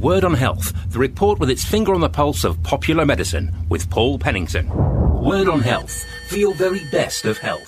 [0.00, 3.90] Word on Health, the report with its finger on the pulse of popular medicine with
[3.90, 4.68] Paul Pennington.
[5.24, 7.66] Word on Health, for your very best of health.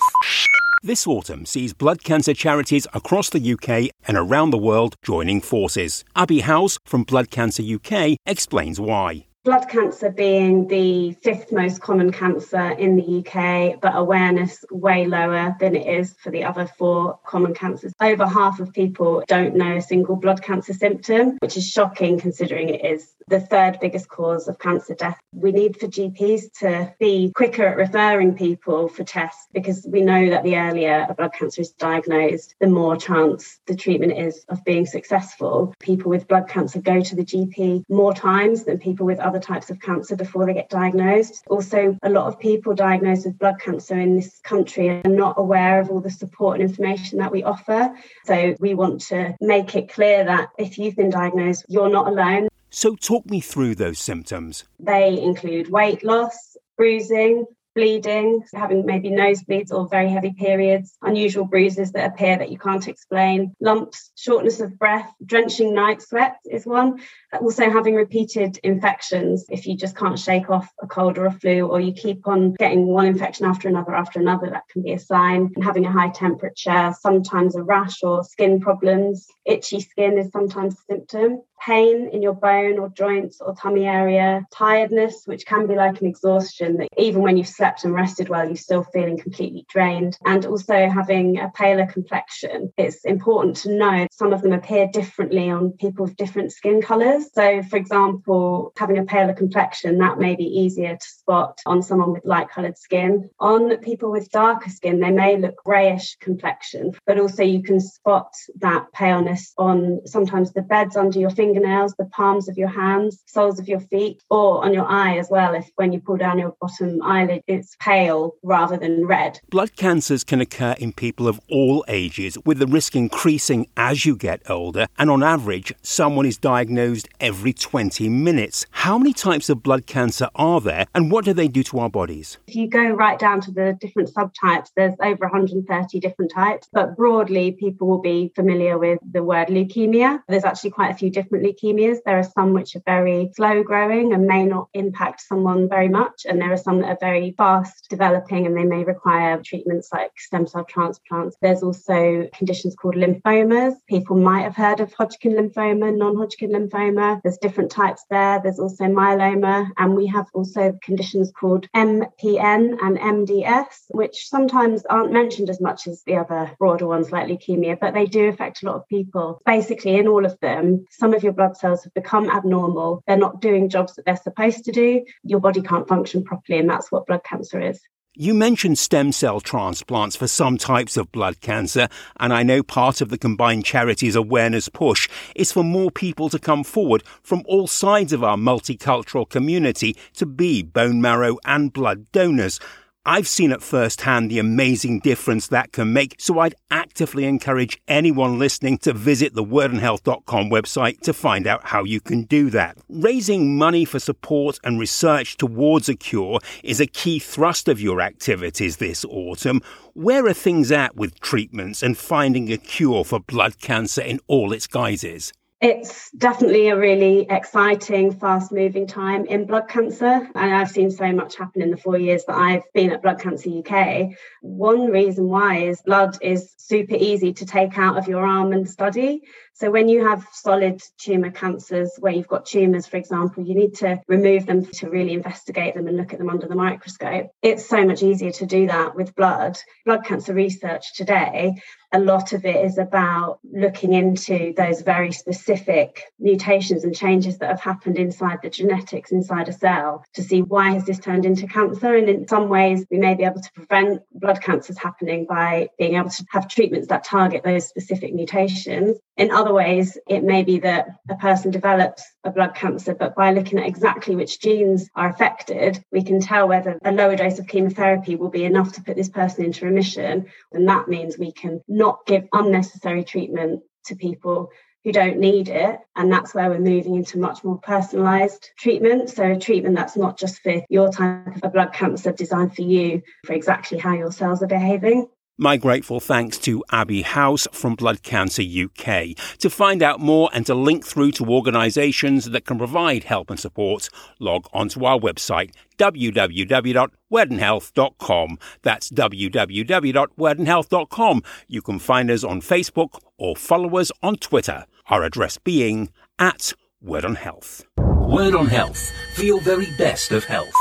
[0.81, 6.05] This autumn sees blood cancer charities across the UK and around the world joining forces.
[6.15, 9.25] Abby House from Blood Cancer UK explains why.
[9.43, 15.55] Blood cancer being the fifth most common cancer in the UK, but awareness way lower
[15.59, 17.91] than it is for the other four common cancers.
[17.99, 22.69] Over half of people don't know a single blood cancer symptom, which is shocking considering
[22.69, 25.17] it is the third biggest cause of cancer death.
[25.33, 30.29] We need for GPs to be quicker at referring people for tests because we know
[30.29, 34.63] that the earlier a blood cancer is diagnosed, the more chance the treatment is of
[34.65, 35.73] being successful.
[35.79, 39.69] People with blood cancer go to the GP more times than people with other types
[39.69, 41.41] of cancer before they get diagnosed.
[41.47, 45.79] Also, a lot of people diagnosed with blood cancer in this country are not aware
[45.79, 47.95] of all the support and information that we offer.
[48.25, 52.49] So, we want to make it clear that if you've been diagnosed, you're not alone.
[52.73, 54.63] So, talk me through those symptoms.
[54.79, 61.91] They include weight loss, bruising, bleeding, having maybe nosebleeds or very heavy periods, unusual bruises
[61.91, 67.01] that appear that you can't explain, lumps, shortness of breath, drenching night sweat is one.
[67.41, 71.67] Also, having repeated infections, if you just can't shake off a cold or a flu,
[71.67, 74.99] or you keep on getting one infection after another after another, that can be a
[74.99, 75.51] sign.
[75.55, 80.75] And having a high temperature, sometimes a rash or skin problems, itchy skin is sometimes
[80.75, 85.75] a symptom pain in your bone or joints or tummy area, tiredness, which can be
[85.75, 89.65] like an exhaustion that even when you've slept and rested well, you're still feeling completely
[89.69, 92.73] drained, and also having a paler complexion.
[92.77, 97.29] It's important to know some of them appear differently on people with different skin colours.
[97.33, 102.13] So, for example, having a paler complexion, that may be easier to spot on someone
[102.13, 103.29] with light coloured skin.
[103.39, 108.33] On people with darker skin, they may look greyish complexion, but also you can spot
[108.59, 113.21] that paleness on sometimes the beds under your fingers fingernails, the palms of your hands,
[113.25, 115.53] soles of your feet, or on your eye as well.
[115.53, 119.39] If when you pull down your bottom eyelid, it's pale rather than red.
[119.49, 124.15] Blood cancers can occur in people of all ages, with the risk increasing as you
[124.15, 124.87] get older.
[124.97, 128.65] And on average, someone is diagnosed every 20 minutes.
[128.71, 131.89] How many types of blood cancer are there, and what do they do to our
[131.89, 132.37] bodies?
[132.47, 136.95] If you go right down to the different subtypes, there's over 130 different types, but
[136.95, 140.21] broadly, people will be familiar with the word leukemia.
[140.27, 141.97] There's actually quite a few different leukemias.
[142.05, 146.25] There are some which are very slow growing and may not impact someone very much.
[146.27, 150.11] And there are some that are very fast developing and they may require treatments like
[150.17, 151.37] stem cell transplants.
[151.41, 153.75] There's also conditions called lymphomas.
[153.87, 157.21] People might have heard of Hodgkin lymphoma, non Hodgkin lymphoma.
[157.23, 158.39] There's different types there.
[158.41, 159.69] There's also myeloma.
[159.77, 165.87] And we have also conditions called MPN and MDS, which sometimes aren't mentioned as much
[165.87, 169.41] as the other broader ones like leukemia, but they do affect a lot of people.
[169.45, 173.17] Basically, in all of them, some of your your blood cells have become abnormal, they're
[173.17, 176.59] not doing jobs that they're supposed to do, your body can't function properly.
[176.59, 177.79] And that's what blood cancer is.
[178.13, 181.87] You mentioned stem cell transplants for some types of blood cancer,
[182.19, 186.37] and I know part of the combined charities awareness push is for more people to
[186.37, 192.11] come forward from all sides of our multicultural community to be bone marrow and blood
[192.11, 192.59] donors.
[193.03, 197.81] I've seen at first hand the amazing difference that can make, so I'd actively encourage
[197.87, 202.77] anyone listening to visit the wordonhealth.com website to find out how you can do that.
[202.89, 208.01] Raising money for support and research towards a cure is a key thrust of your
[208.01, 209.61] activities this autumn.
[209.93, 214.53] Where are things at with treatments and finding a cure for blood cancer in all
[214.53, 215.33] its guises?
[215.61, 220.27] It's definitely a really exciting, fast moving time in blood cancer.
[220.33, 223.19] And I've seen so much happen in the four years that I've been at Blood
[223.19, 224.07] Cancer UK.
[224.41, 228.67] One reason why is blood is super easy to take out of your arm and
[228.67, 229.21] study.
[229.53, 233.75] So when you have solid tumour cancers where you've got tumours, for example, you need
[233.75, 237.29] to remove them to really investigate them and look at them under the microscope.
[237.43, 239.59] It's so much easier to do that with blood.
[239.85, 241.61] Blood cancer research today
[241.93, 247.49] a lot of it is about looking into those very specific mutations and changes that
[247.49, 251.47] have happened inside the genetics inside a cell to see why has this turned into
[251.47, 251.95] cancer.
[251.95, 255.95] And in some ways we may be able to prevent blood cancers happening by being
[255.95, 258.97] able to have treatments that target those specific mutations.
[259.17, 263.33] In other ways it may be that a person develops a blood cancer but by
[263.33, 267.47] looking at exactly which genes are affected we can tell whether a lower dose of
[267.47, 270.27] chemotherapy will be enough to put this person into remission.
[270.51, 274.49] And that means we can not give unnecessary treatment to people
[274.83, 275.79] who don't need it.
[275.95, 279.09] And that's where we're moving into much more personalized treatment.
[279.09, 283.01] So, a treatment that's not just for your type of blood cancer, designed for you,
[283.25, 285.07] for exactly how your cells are behaving.
[285.41, 289.15] My grateful thanks to Abby House from Blood Cancer UK.
[289.39, 293.39] To find out more and to link through to organisations that can provide help and
[293.39, 293.89] support,
[294.19, 298.37] log onto our website www.wordonhealth.com.
[298.61, 301.23] That's www.wordonhealth.com.
[301.47, 304.67] You can find us on Facebook or follow us on Twitter.
[304.91, 305.89] Our address being
[306.19, 306.53] at
[306.83, 307.65] Word on Health.
[307.77, 310.53] Word on Health for your very best of health.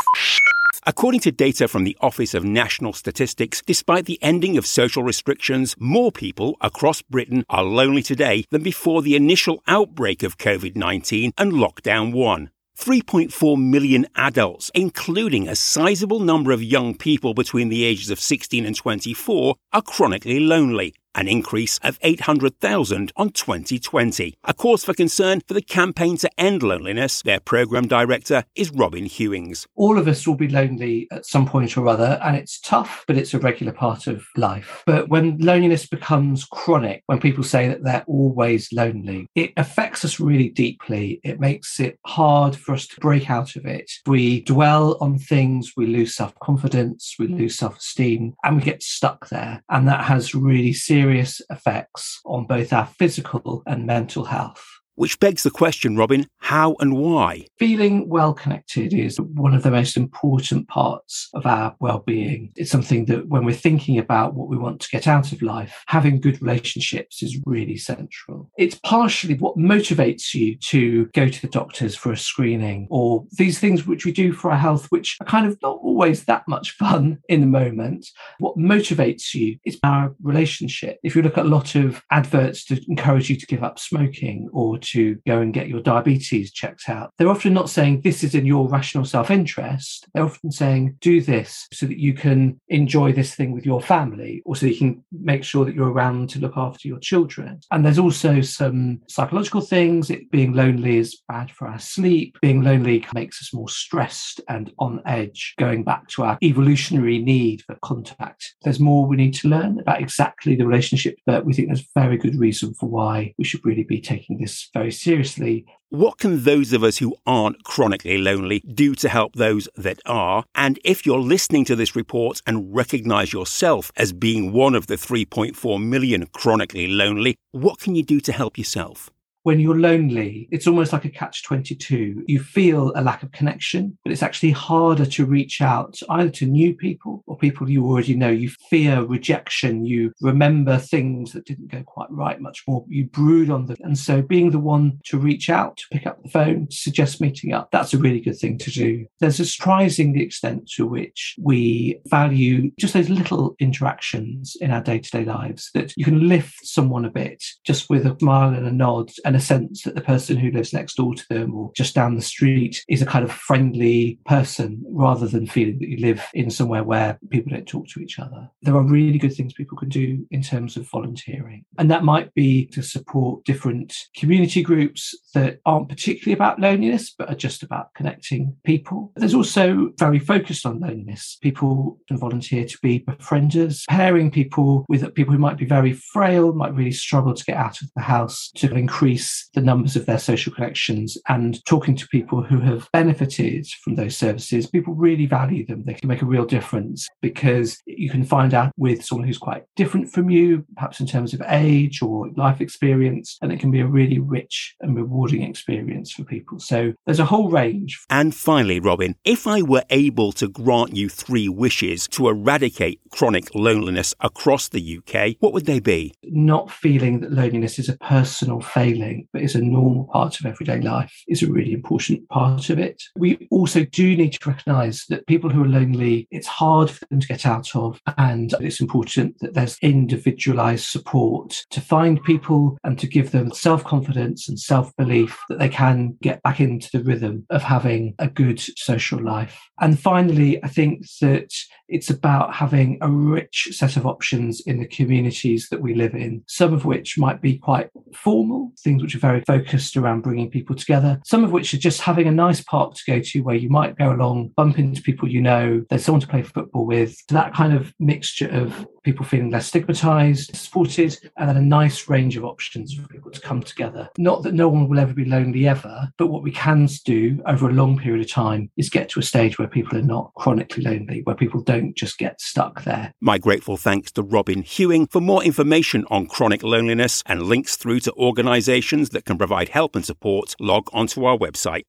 [0.87, 5.77] According to data from the Office of National Statistics, despite the ending of social restrictions,
[5.79, 11.33] more people across Britain are lonely today than before the initial outbreak of COVID 19
[11.37, 12.51] and Lockdown 1.
[12.79, 18.65] 3.4 million adults, including a sizable number of young people between the ages of 16
[18.65, 24.35] and 24, are chronically lonely, an increase of 800,000 on 2020.
[24.45, 29.05] A cause for concern for the campaign to end loneliness, their programme director is Robin
[29.05, 29.67] Hewings.
[29.75, 33.17] All of us will be lonely at some point or other, and it's tough, but
[33.17, 34.83] it's a regular part of life.
[34.87, 40.21] But when loneliness becomes chronic, when people say that they're always lonely, it affects us
[40.21, 41.21] really deeply.
[41.25, 43.91] It makes it hard for us to break out of it.
[44.07, 48.83] We dwell on things, we lose self confidence, we lose self esteem, and we get
[48.83, 49.63] stuck there.
[49.69, 54.80] And that has really serious serious effects on both our physical and mental health.
[55.01, 57.47] Which begs the question, Robin, how and why?
[57.59, 62.53] Feeling well connected is one of the most important parts of our well-being.
[62.55, 65.83] It's something that when we're thinking about what we want to get out of life,
[65.87, 68.51] having good relationships is really central.
[68.59, 73.59] It's partially what motivates you to go to the doctors for a screening or these
[73.59, 76.73] things which we do for our health, which are kind of not always that much
[76.73, 78.07] fun in the moment.
[78.39, 80.99] What motivates you is our relationship.
[81.03, 84.51] If you look at a lot of adverts to encourage you to give up smoking
[84.53, 84.90] or to
[85.27, 88.69] go and get your diabetes checked out, they're often not saying this is in your
[88.69, 90.07] rational self interest.
[90.15, 94.43] They're often saying do this so that you can enjoy this thing with your family
[94.45, 97.61] or so you can make sure that you're around to look after your children.
[97.71, 100.11] And there's also some psychological things.
[100.11, 102.37] It being lonely is bad for our sleep.
[102.41, 107.63] Being lonely makes us more stressed and on edge, going back to our evolutionary need
[107.63, 108.55] for contact.
[108.63, 112.17] There's more we need to learn about exactly the relationship, but we think there's very
[112.17, 115.67] good reason for why we should really be taking this very seriously.
[115.91, 120.45] What can those of us who aren't chronically lonely do to help those that are?
[120.55, 124.95] And if you're listening to this report and recognize yourself as being one of the
[124.95, 129.11] 3.4 million chronically lonely, what can you do to help yourself?
[129.43, 132.25] when you're lonely, it's almost like a catch 22.
[132.27, 136.47] You feel a lack of connection, but it's actually harder to reach out either to
[136.47, 138.31] new people or people you already know.
[138.31, 139.85] You fear rejection.
[139.85, 142.85] You remember things that didn't go quite right much more.
[142.89, 143.77] You brood on them.
[143.81, 147.21] And so being the one to reach out, to pick up the phone, to suggest
[147.21, 149.07] meeting up, that's a really good thing to do.
[149.21, 154.99] There's a surprising extent to which we value just those little interactions in our day
[154.99, 158.67] to day lives that you can lift someone a bit just with a smile and
[158.67, 161.71] a nod and a sense that the person who lives next door to them or
[161.77, 165.99] just down the street is a kind of friendly person rather than feeling that you
[165.99, 168.51] live in somewhere where people don't talk to each other.
[168.63, 171.65] There are really good things people can do in terms of volunteering.
[171.79, 177.31] And that might be to support different community groups that aren't particularly about loneliness, but
[177.31, 179.13] are just about connecting people.
[179.17, 181.39] There's also very focused on loneliness.
[181.41, 186.53] People can volunteer to be befrienders, pairing people with people who might be very frail,
[186.53, 190.19] might really struggle to get out of the house to increase the numbers of their
[190.19, 195.67] social connections and talking to people who have benefited from those services, people really value
[195.67, 195.85] them.
[195.85, 199.65] They can make a real difference because you can find out with someone who's quite
[199.77, 203.81] different from you, perhaps in terms of age or life experience, and it can be
[203.81, 206.59] a really rich and rewarding experience for people.
[206.59, 208.01] So there's a whole range.
[208.11, 213.55] And finally, Robin, if I were able to grant you three wishes to eradicate chronic
[213.55, 216.15] loneliness across the UK, what would they be?
[216.25, 220.81] Not feeling that loneliness is a personal failing but is a normal part of everyday
[220.81, 223.03] life, is a really important part of it.
[223.17, 227.27] We also do need to recognise that people who are lonely, it's hard for to
[227.27, 233.07] get out of, and it's important that there's individualised support to find people and to
[233.07, 237.47] give them self confidence and self belief that they can get back into the rhythm
[237.51, 239.59] of having a good social life.
[239.81, 241.53] And finally, I think that
[241.89, 246.45] it's about having a rich set of options in the communities that we live in,
[246.47, 250.77] some of which might be quite formal, things which are very focused around bringing people
[250.77, 251.21] together.
[251.25, 253.99] Some of which are just having a nice park to go to where you might
[253.99, 257.00] go along, bump into people you know, there's someone to play football with.
[257.07, 262.09] So that kind of mixture of people feeling less stigmatized, supported, and then a nice
[262.09, 264.09] range of options for people to come together.
[264.19, 267.69] Not that no one will ever be lonely ever, but what we can do over
[267.69, 270.83] a long period of time is get to a stage where people are not chronically
[270.83, 273.13] lonely, where people don't just get stuck there.
[273.21, 275.07] My grateful thanks to Robin Hewing.
[275.07, 279.97] For more information on chronic loneliness and links through to organisations that can provide help
[279.97, 281.85] and support, log onto our website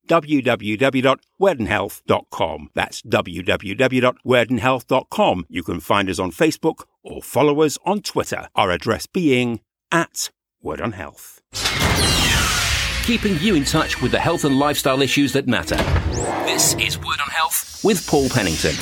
[1.41, 2.69] www.wordonhealth.com.
[2.73, 5.45] That's www.wordonhealth.com.
[5.49, 10.29] You can find us on Facebook or follow us on Twitter, our address being at
[10.61, 11.41] Word on Health.
[13.05, 15.75] Keeping you in touch with the health and lifestyle issues that matter.
[16.45, 18.75] This is Word on Health with Paul Pennington.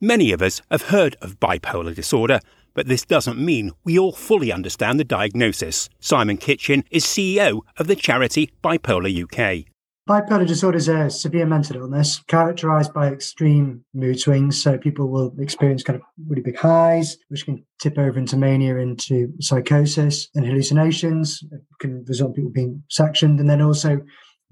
[0.00, 2.40] Many of us have heard of bipolar disorder,
[2.74, 5.90] but this doesn't mean we all fully understand the diagnosis.
[6.00, 9.66] Simon Kitchen is CEO of the charity Bipolar UK.
[10.08, 14.60] Bipolar disorder is a severe mental illness characterized by extreme mood swings.
[14.60, 18.78] So people will experience kind of really big highs, which can tip over into mania,
[18.78, 21.44] into psychosis and hallucinations.
[21.52, 23.38] It can result in people being sectioned.
[23.38, 24.00] And then also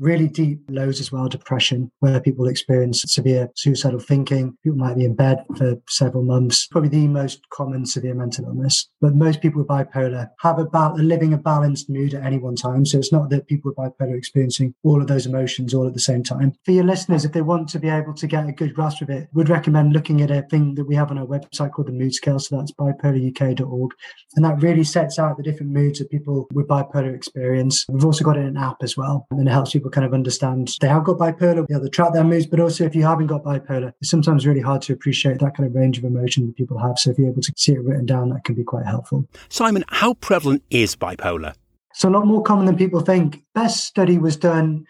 [0.00, 4.57] really deep lows as well, depression, where people experience severe suicidal thinking.
[4.64, 6.66] People might be in bed for several months.
[6.69, 8.88] Probably the most common severe mental illness.
[9.00, 12.57] But most people with bipolar have about a living a balanced mood at any one
[12.57, 12.87] time.
[12.87, 15.95] So it's not that people with bipolar are experiencing all of those emotions all at
[15.95, 16.54] the same time.
[16.64, 19.11] For your listeners, if they want to be able to get a good grasp of
[19.11, 21.92] it, would recommend looking at a thing that we have on our website called the
[21.92, 22.38] mood scale.
[22.38, 23.90] So that's bipolaruk.org.
[24.37, 27.85] And that really sets out the different moods that people with bipolar experience.
[27.88, 29.26] We've also got an app as well.
[29.30, 31.88] And it helps people people kind of understand they have got bipolar, they have to
[31.88, 34.92] track their moods, but also if you haven't got bipolar, it's sometimes really hard to
[34.92, 36.99] appreciate that kind of range of emotion that people have.
[36.99, 39.26] So if you're able to see it written down, that can be quite helpful.
[39.49, 41.54] Simon, how prevalent is bipolar?
[41.94, 43.42] So a lot more common than people think.
[43.54, 44.87] Best study was done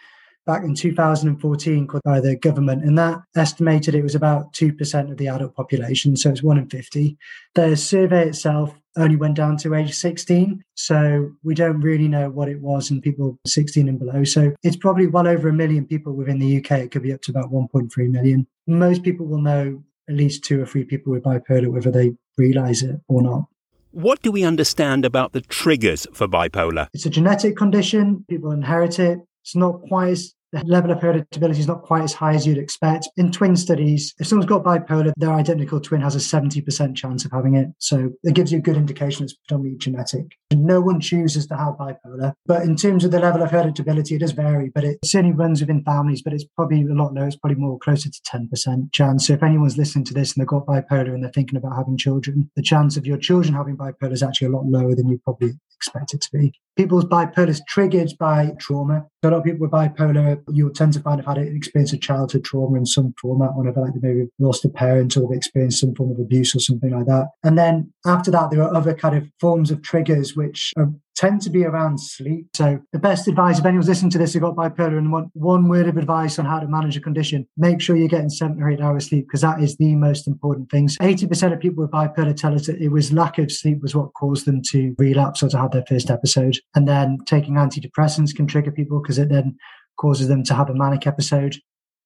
[0.50, 5.28] back in 2014 by the government, and that estimated it was about 2% of the
[5.28, 6.16] adult population.
[6.16, 7.16] So it's one in 50.
[7.54, 10.60] The survey itself only went down to age 16.
[10.74, 14.24] So we don't really know what it was in people 16 and below.
[14.24, 16.80] So it's probably well over a million people within the UK.
[16.80, 18.44] It could be up to about 1.3 million.
[18.66, 22.82] Most people will know at least two or three people with bipolar, whether they realize
[22.82, 23.44] it or not.
[23.92, 26.88] What do we understand about the triggers for bipolar?
[26.92, 28.24] It's a genetic condition.
[28.28, 29.20] People inherit it.
[29.42, 32.58] It's not quite as the level of heritability is not quite as high as you'd
[32.58, 33.08] expect.
[33.16, 37.30] In twin studies, if someone's got bipolar, their identical twin has a 70% chance of
[37.30, 37.68] having it.
[37.78, 40.36] So it gives you a good indication it's predominantly genetic.
[40.52, 42.34] No one chooses to have bipolar.
[42.46, 45.60] But in terms of the level of heritability, it does vary, but it certainly runs
[45.60, 47.26] within families, but it's probably a lot lower.
[47.26, 49.26] It's probably more closer to 10% chance.
[49.26, 51.96] So if anyone's listening to this and they've got bipolar and they're thinking about having
[51.96, 55.20] children, the chance of your children having bipolar is actually a lot lower than you
[55.24, 56.52] probably expect it to be.
[56.76, 59.06] People's bipolar is triggered by trauma.
[59.24, 61.92] So a lot of people with bipolar, you'll tend to find have had an experience
[61.92, 65.36] of childhood trauma in some format, whenever like they maybe lost a parent or they
[65.36, 67.28] experienced some form of abuse or something like that.
[67.42, 71.42] And then after that, there are other kind of forms of triggers which are tend
[71.42, 72.46] to be around sleep.
[72.54, 75.68] So the best advice, if anyone's listening to this who got bipolar and want one
[75.68, 78.70] word of advice on how to manage a condition, make sure you're getting seven or
[78.70, 80.88] eight hours sleep because that is the most important thing.
[80.88, 84.14] 80% of people with bipolar tell us that it was lack of sleep was what
[84.14, 86.56] caused them to relapse or to have their first episode.
[86.74, 89.58] And then taking antidepressants can trigger people because it then
[90.00, 91.56] causes them to have a manic episode.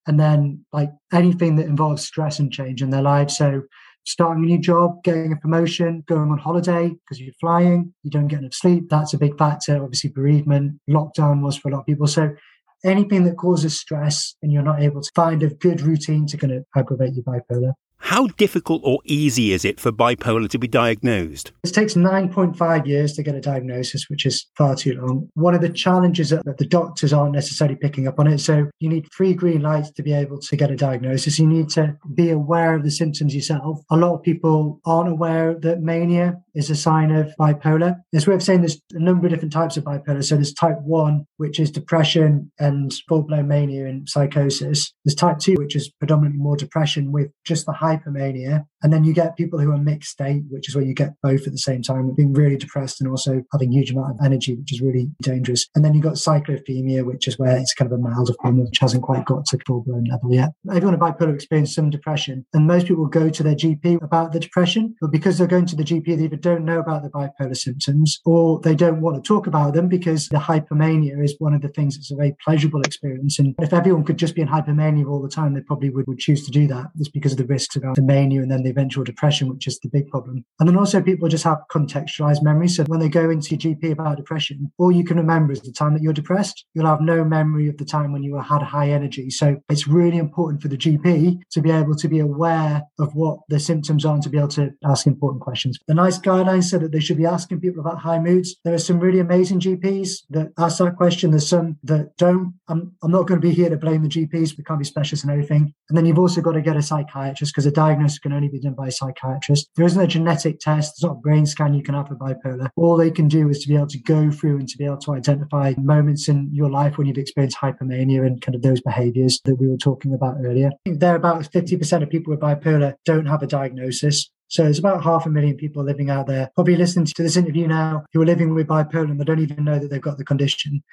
[0.07, 3.37] And then like anything that involves stress and change in their lives.
[3.37, 3.61] So
[4.05, 8.27] starting a new job, getting a promotion, going on holiday because you're flying, you don't
[8.27, 8.89] get enough sleep.
[8.89, 9.83] That's a big factor.
[9.83, 12.07] Obviously, bereavement, lockdown was for a lot of people.
[12.07, 12.35] So
[12.83, 16.53] anything that causes stress and you're not able to find a good routine to kind
[16.53, 17.73] of aggravate your bipolar.
[17.97, 21.51] How difficult or easy is it for bipolar to be diagnosed?
[21.63, 25.27] It takes 9.5 years to get a diagnosis, which is far too long.
[25.33, 28.37] One of the challenges that the doctors aren't necessarily picking up on it.
[28.39, 31.39] So you need three green lights to be able to get a diagnosis.
[31.39, 33.79] You need to be aware of the symptoms yourself.
[33.89, 37.95] A lot of people aren't aware that mania is a sign of bipolar.
[38.13, 40.23] It's worth saying there's a number of different types of bipolar.
[40.23, 44.93] So there's type one, which is depression and full blown mania and psychosis.
[45.03, 48.65] There's type two, which is predominantly more depression with just the hypomania.
[48.85, 51.47] And then you get people who are mixed state, which is where you get both
[51.47, 54.71] at the same time, being really depressed and also having huge amount of energy, which
[54.71, 55.67] is really dangerous.
[55.73, 58.77] And then you've got cyclothymia, which is where it's kind of a milder form, which
[58.79, 60.51] hasn't quite got to full blown level yet.
[60.69, 64.39] Everyone with bipolar experiences some depression, and most people go to their GP about the
[64.39, 67.57] depression, but because they're going to the GP, they either don't know about the bipolar
[67.57, 71.63] symptoms or they don't want to talk about them because the hypomania is one of
[71.63, 73.39] the things that's a very pleasurable experience.
[73.39, 76.19] And if everyone could just be in hypomania all the time, they probably would, would
[76.19, 76.91] choose to do that.
[76.99, 79.79] It's because of the risks around the mania and then the eventual depression, which is
[79.79, 80.43] the big problem.
[80.59, 82.67] And then also people just have contextualized memory.
[82.67, 85.93] So when they go into GP about depression, all you can remember is the time
[85.93, 86.65] that you're depressed.
[86.73, 89.29] You'll have no memory of the time when you had high energy.
[89.29, 93.39] So it's really important for the GP to be able to be aware of what
[93.49, 95.77] the symptoms are and to be able to ask important questions.
[95.87, 98.55] The NICE guidelines said that they should be asking people about high moods.
[98.63, 101.31] There are some really amazing GPs that ask that question.
[101.31, 102.53] There's some that don't.
[102.67, 104.57] I'm, I'm not going to be here to blame the GPs.
[104.57, 105.73] We can't be specialists in everything.
[105.89, 108.59] And then you've also got to get a psychiatrist because a diagnosis can only be
[108.73, 109.69] by a psychiatrist.
[109.75, 110.95] There isn't a genetic test.
[110.95, 112.69] There's not a brain scan you can have for bipolar.
[112.75, 114.97] All they can do is to be able to go through and to be able
[114.97, 119.39] to identify moments in your life when you've experienced hypermania and kind of those behaviors
[119.45, 120.71] that we were talking about earlier.
[120.85, 124.29] There, are about 50% of people with bipolar don't have a diagnosis.
[124.47, 127.67] So there's about half a million people living out there, probably listening to this interview
[127.67, 130.23] now, who are living with bipolar and they don't even know that they've got the
[130.23, 130.83] condition.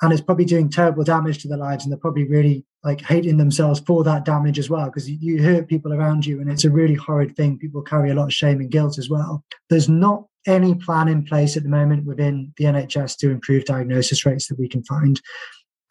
[0.00, 1.84] And it's probably doing terrible damage to their lives.
[1.84, 5.68] And they're probably really like hating themselves for that damage as well, because you hurt
[5.68, 7.58] people around you and it's a really horrid thing.
[7.58, 9.44] People carry a lot of shame and guilt as well.
[9.70, 14.26] There's not any plan in place at the moment within the NHS to improve diagnosis
[14.26, 15.20] rates that we can find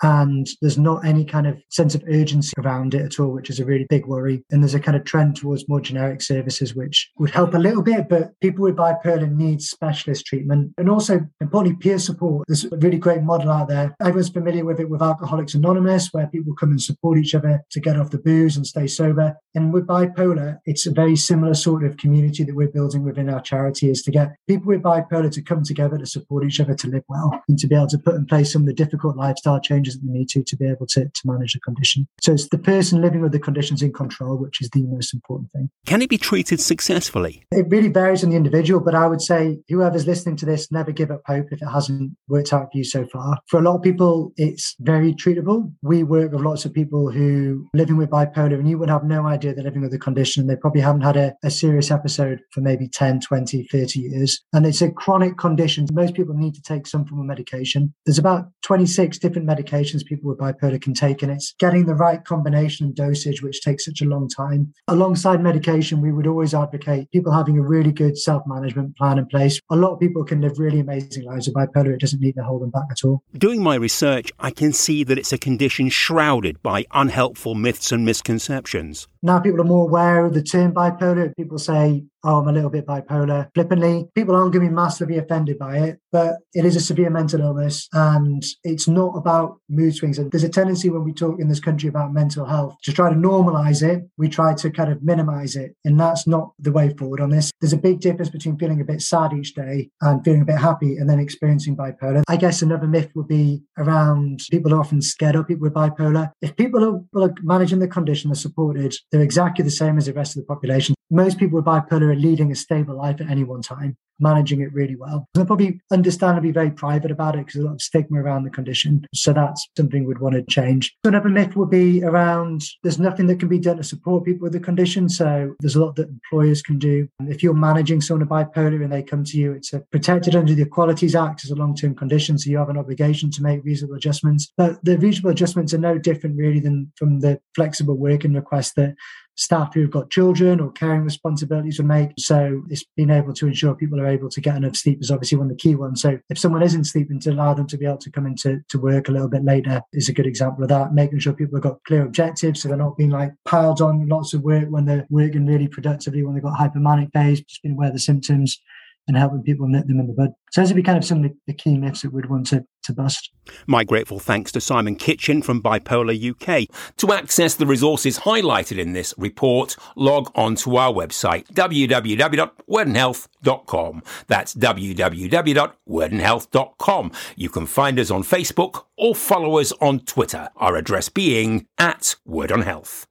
[0.01, 3.59] and there's not any kind of sense of urgency around it at all, which is
[3.59, 4.43] a really big worry.
[4.51, 7.83] And there's a kind of trend towards more generic services, which would help a little
[7.83, 12.45] bit, but people with bipolar need specialist treatment and also importantly peer support.
[12.47, 13.95] There's a really great model out there.
[14.01, 17.79] Everyone's familiar with it with Alcoholics Anonymous, where people come and support each other to
[17.79, 19.35] get off the booze and stay sober.
[19.53, 23.41] And with bipolar, it's a very similar sort of community that we're building within our
[23.41, 26.87] charity is to get people with bipolar to come together to support each other to
[26.87, 29.59] live well and to be able to put in place some of the difficult lifestyle
[29.59, 32.07] changes that they need to to be able to, to manage the condition.
[32.21, 35.51] So it's the person living with the conditions in control, which is the most important
[35.51, 35.69] thing.
[35.85, 37.43] Can it be treated successfully?
[37.51, 40.91] It really varies on the individual, but I would say whoever's listening to this, never
[40.91, 43.39] give up hope if it hasn't worked out for you so far.
[43.47, 45.71] For a lot of people, it's very treatable.
[45.81, 49.25] We work with lots of people who living with bipolar and you would have no
[49.27, 50.47] idea they're living with the condition.
[50.47, 54.41] They probably haven't had a, a serious episode for maybe 10, 20, 30 years.
[54.53, 55.87] And it's a chronic condition.
[55.91, 57.93] Most people need to take some form of medication.
[58.05, 61.95] There's about 26 different medications medications people with bipolar can take, and it's getting the
[61.95, 64.73] right combination and dosage, which takes such a long time.
[64.87, 69.25] Alongside medication, we would always advocate people having a really good self management plan in
[69.25, 69.59] place.
[69.69, 71.93] A lot of people can live really amazing lives with bipolar.
[71.93, 73.23] It doesn't need to hold them back at all.
[73.37, 78.05] Doing my research, I can see that it's a condition shrouded by unhelpful myths and
[78.05, 79.07] misconceptions.
[79.21, 81.35] Now people are more aware of the term bipolar.
[81.35, 84.07] People say, oh, I'm a little bit bipolar flippantly.
[84.15, 87.41] People aren't going to be massively offended by it, but it is a severe mental
[87.41, 90.19] illness and it's not about mood swings.
[90.19, 93.09] And there's a tendency when we talk in this country about mental health to try
[93.09, 94.03] to normalize it.
[94.17, 95.75] We try to kind of minimize it.
[95.85, 97.51] And that's not the way forward on this.
[97.61, 100.57] There's a big difference between feeling a bit sad each day and feeling a bit
[100.57, 102.23] happy and then experiencing bipolar.
[102.27, 106.31] I guess another myth would be around people are often scared of people with bipolar.
[106.41, 106.83] If people
[107.15, 110.43] are, are managing the condition, they're supported, they're exactly the same as the rest of
[110.43, 110.95] the population.
[111.13, 114.73] Most people with bipolar are leading a stable life at any one time managing it
[114.73, 115.27] really well.
[115.33, 118.49] They're probably understandably very private about it because there's a lot of stigma around the
[118.49, 119.05] condition.
[119.13, 120.95] So that's something we'd want to change.
[121.03, 124.53] Another myth would be around there's nothing that can be done to support people with
[124.53, 125.09] the condition.
[125.09, 127.07] So there's a lot that employers can do.
[127.21, 130.63] If you're managing someone with bipolar and they come to you, it's protected under the
[130.63, 132.37] Equalities Act as a long-term condition.
[132.37, 134.51] So you have an obligation to make reasonable adjustments.
[134.57, 138.95] But the reasonable adjustments are no different really than from the flexible working request that
[139.35, 142.11] staff who've got children or caring responsibilities would make.
[142.17, 145.37] So it's being able to ensure people are able to get enough sleep is obviously
[145.37, 146.01] one of the key ones.
[146.01, 148.79] So if someone isn't sleeping, to allow them to be able to come into to
[148.79, 150.93] work a little bit later is a good example of that.
[150.93, 154.33] Making sure people have got clear objectives so they're not being like piled on lots
[154.33, 157.87] of work when they're working really productively when they've got hypomanic days, just being aware
[157.87, 158.61] of the symptoms
[159.07, 160.29] and helping people nip them in the bud.
[160.51, 162.65] So those would be kind of some of the, key myths that we'd want to,
[162.83, 163.31] to bust.
[163.67, 166.69] My grateful thanks to Simon Kitchen from Bipolar UK.
[166.97, 174.03] To access the resources highlighted in this report, log on to our website, www.wordonhealth.com.
[174.27, 177.11] That's www.wordonhealth.com.
[177.35, 182.15] You can find us on Facebook or follow us on Twitter, our address being at
[182.25, 183.07] Word on Health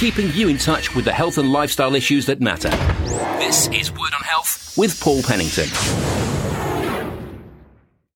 [0.00, 2.70] keeping you in touch with the health and lifestyle issues that matter.
[3.38, 5.68] This is Word on Health with Paul Pennington.